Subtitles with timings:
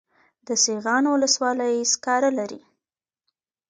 [0.47, 2.61] د سیغان ولسوالۍ سکاره لري